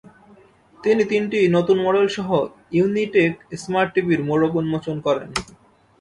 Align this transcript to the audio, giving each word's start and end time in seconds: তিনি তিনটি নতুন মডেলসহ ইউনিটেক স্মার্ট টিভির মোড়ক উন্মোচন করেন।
তিনি 0.79 1.03
তিনটি 1.11 1.39
নতুন 1.55 1.77
মডেলসহ 1.85 2.29
ইউনিটেক 2.77 3.31
স্মার্ট 3.61 3.89
টিভির 3.93 4.21
মোড়ক 4.29 4.53
উন্মোচন 4.61 4.95
করেন। 5.05 5.29